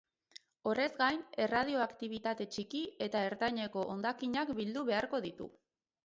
Horrez 0.69 0.85
gain, 0.99 1.19
erradioaktibitate 1.43 2.47
txiki 2.55 2.81
eta 3.07 3.21
ertaineko 3.25 3.83
hondakinak 3.97 4.53
bildu 4.61 4.85
beharko 4.89 5.21
ditu. 5.27 5.49